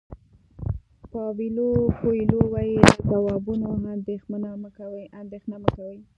[1.11, 1.67] پاویلو
[1.99, 4.69] کویلو وایي له ځوابونو اندېښنه مه
[5.77, 5.95] کوئ.